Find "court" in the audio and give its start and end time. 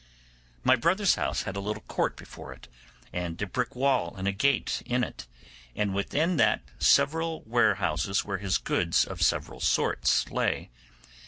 1.83-2.17